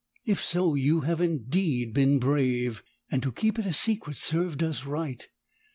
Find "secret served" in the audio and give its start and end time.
3.73-4.63